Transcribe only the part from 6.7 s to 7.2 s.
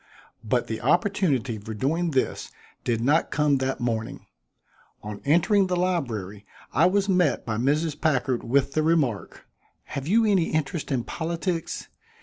I was